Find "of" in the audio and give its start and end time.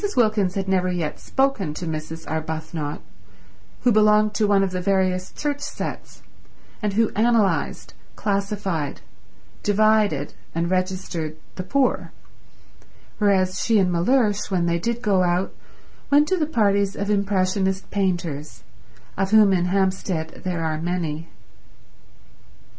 4.63-4.71, 16.95-17.11, 19.17-19.29